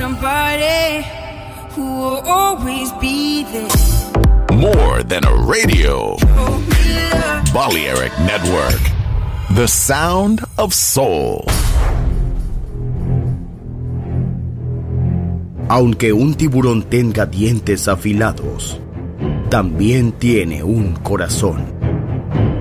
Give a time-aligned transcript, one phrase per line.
[0.00, 1.04] somebody
[1.76, 3.68] who will always be there.
[4.56, 6.16] More than a radio.
[7.52, 8.80] Balearic Network.
[9.54, 11.44] The sound of soul.
[15.68, 18.80] Aunque un tiburón tenga dientes afilados,
[19.50, 21.74] también tiene un corazón.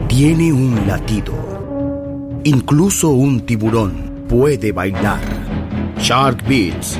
[0.10, 1.34] Tiene un latido.
[2.44, 5.22] Incluso un tiburón puede bailar.
[6.00, 7.00] Shark Beats,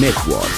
[0.00, 0.57] Network.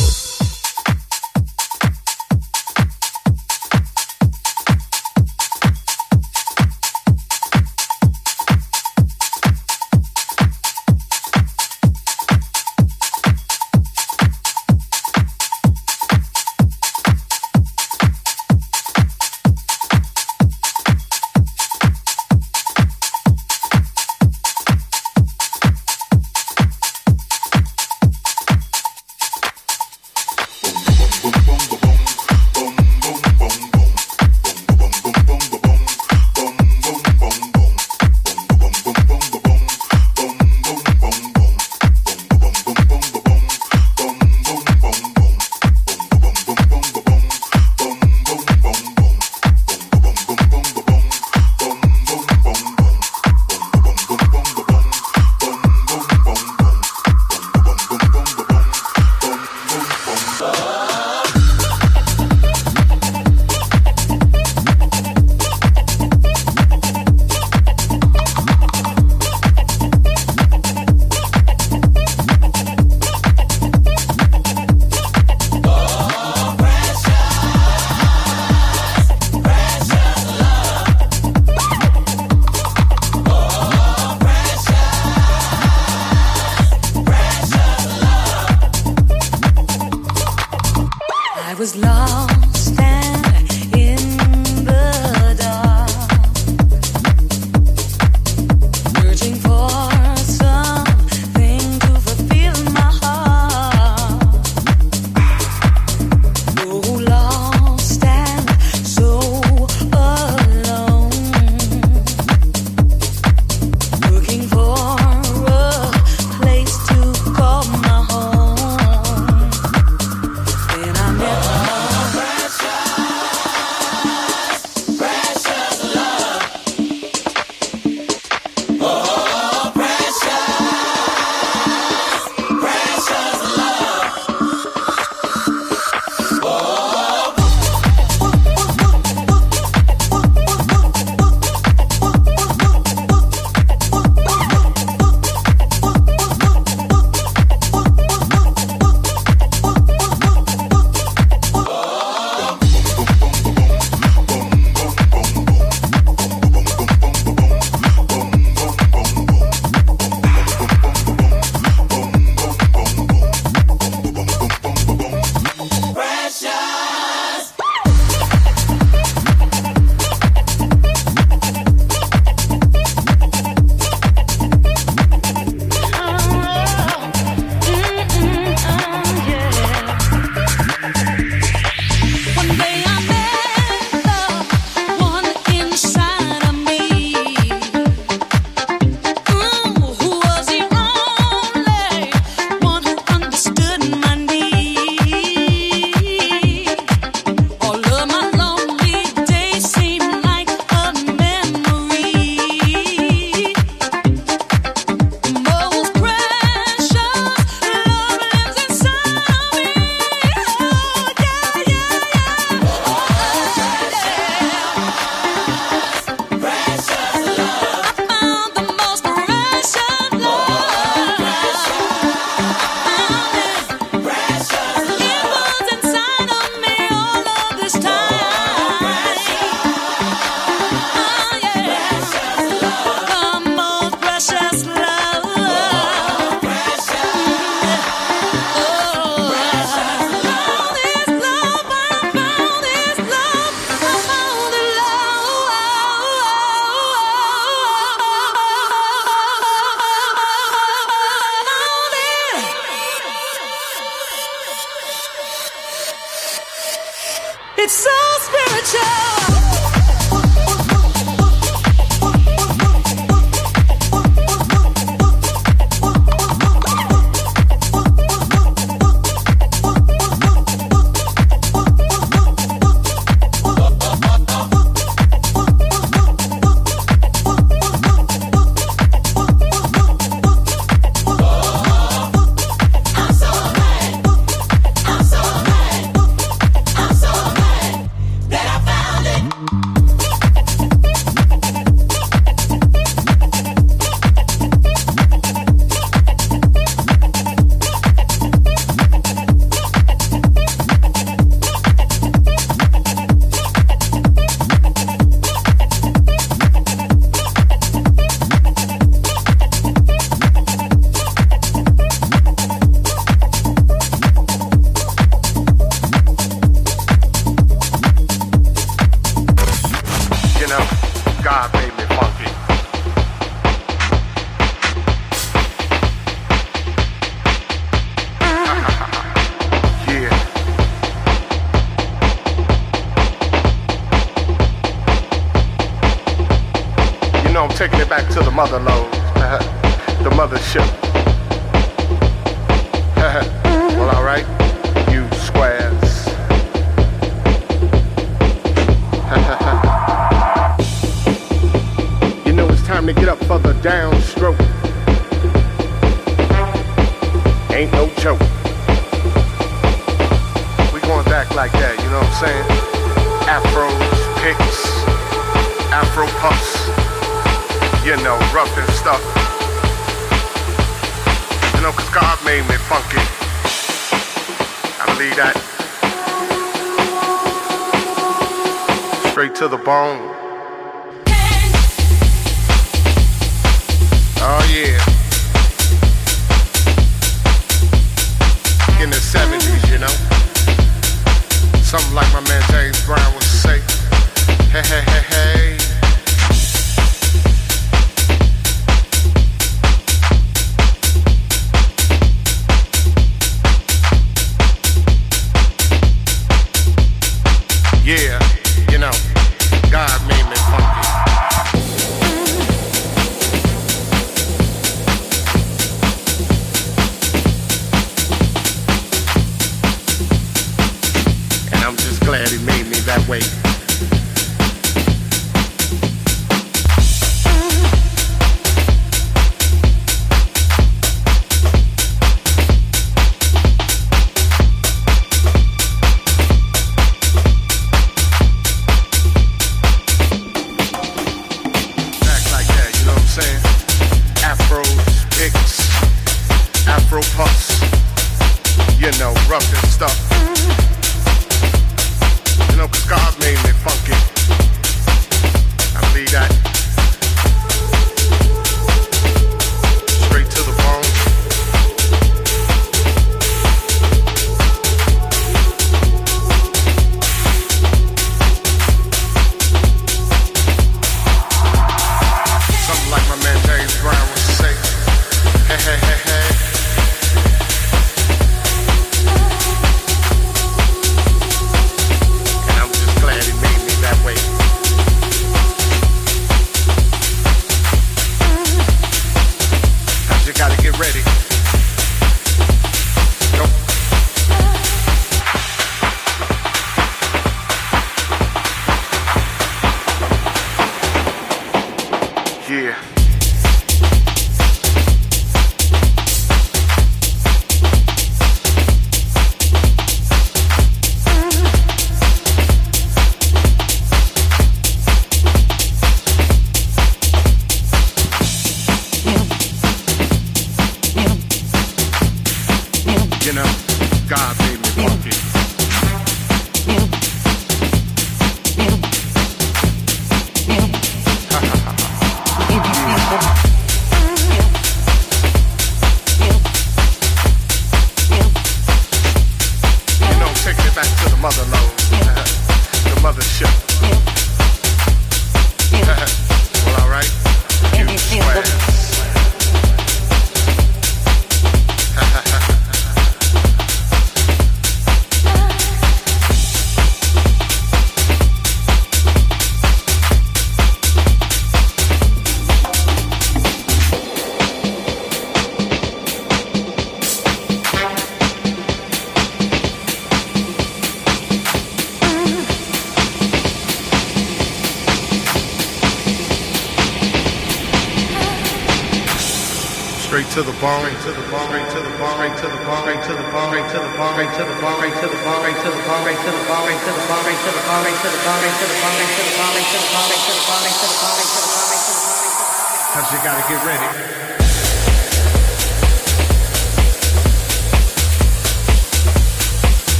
[502.51, 503.00] Yeah.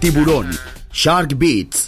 [0.00, 0.48] Tiburón.
[0.92, 1.79] Shark Beats.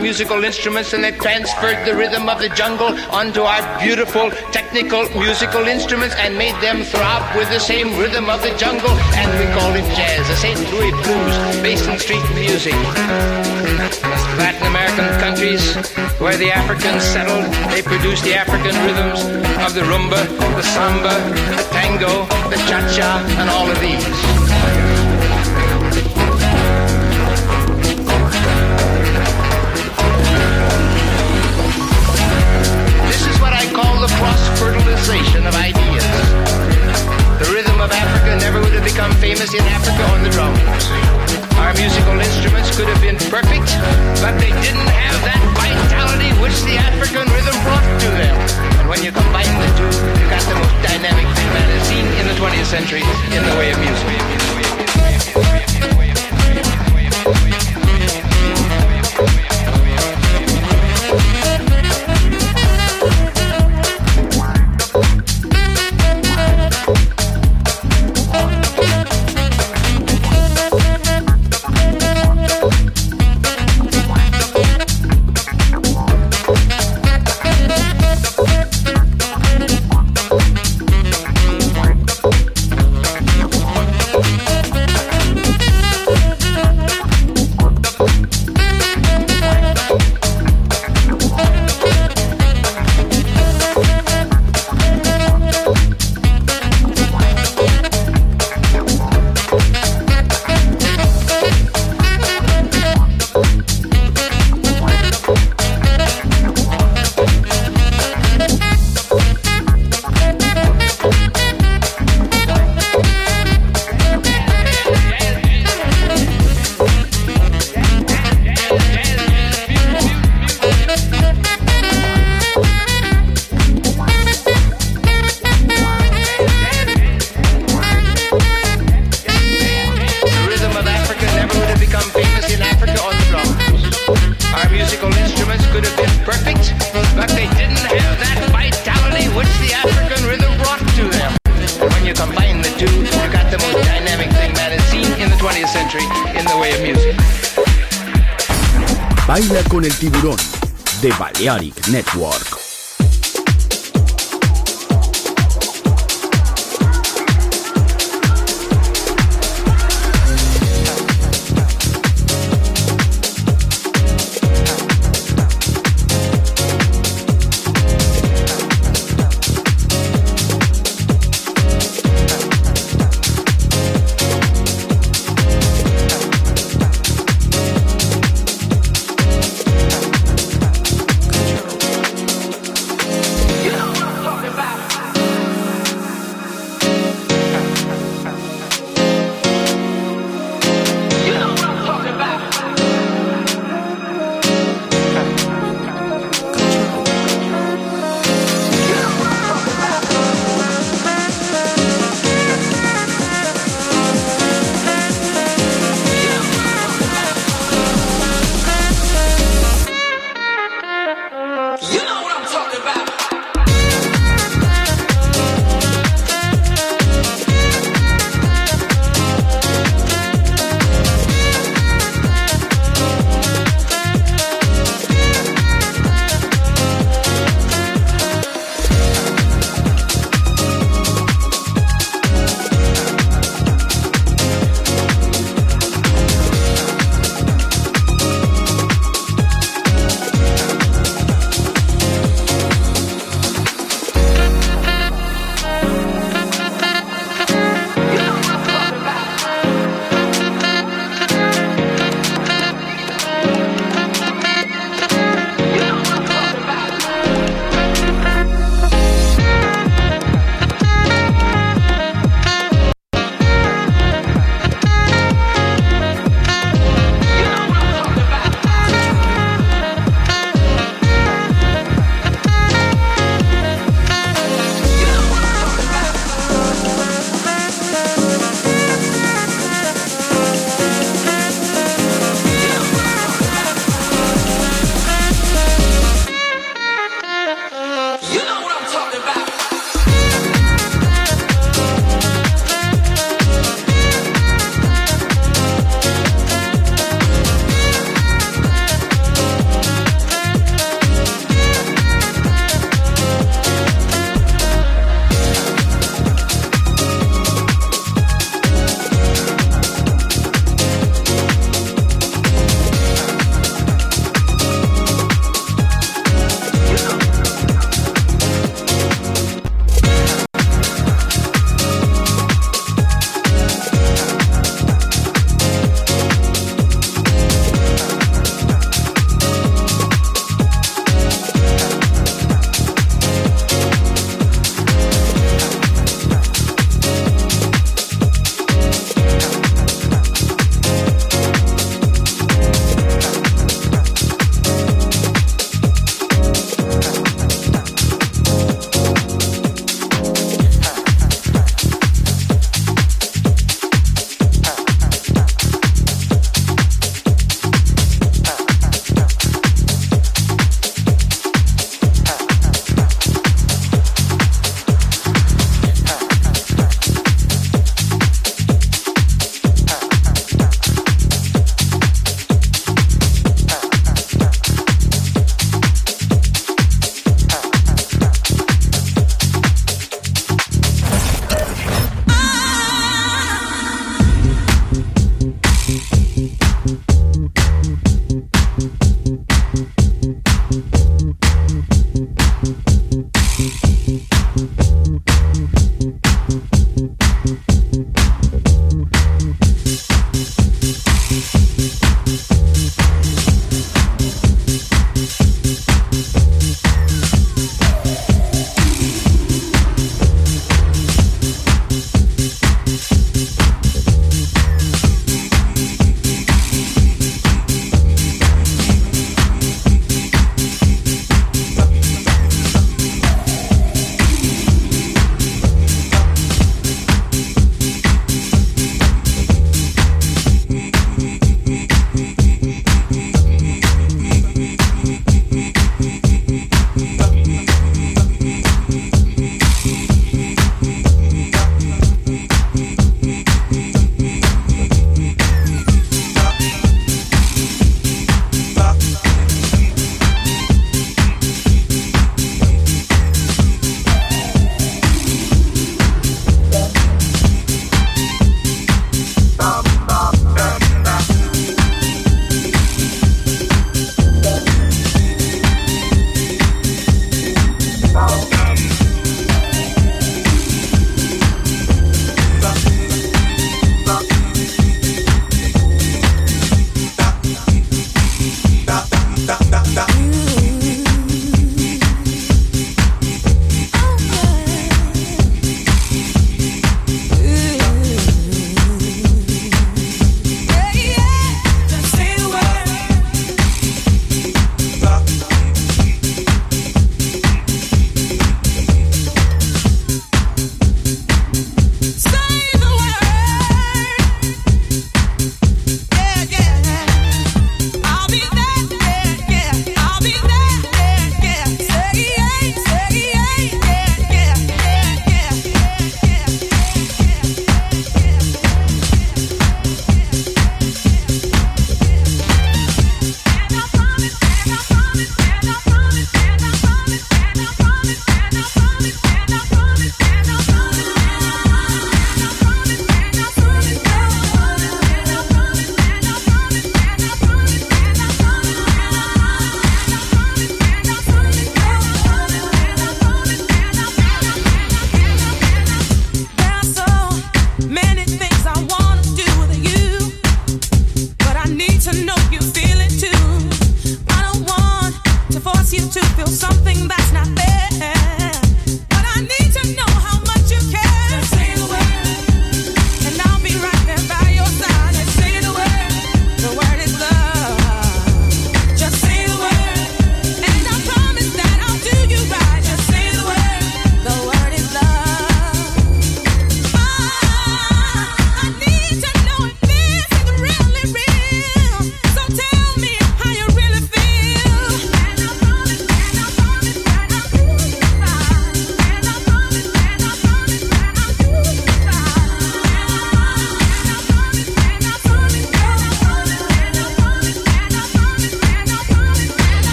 [0.00, 5.66] Musical instruments and they transferred the rhythm of the jungle onto our beautiful technical musical
[5.66, 8.90] instruments and made them throb with the same rhythm of the jungle.
[9.20, 10.60] And we call it jazz, the St.
[10.72, 12.74] Louis blues, Basin Street music.
[14.38, 15.74] Latin American countries
[16.20, 19.20] where the Africans settled, they produced the African rhythms
[19.64, 21.14] of the rumba, the samba,
[21.56, 24.33] the tango, the cha-cha, and all of these.
[38.94, 41.23] Become famous in Africa on the drums.